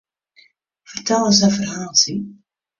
Fertel 0.91 1.23
ris 1.27 1.41
in 1.47 1.55
ferhaaltsje? 1.59 2.15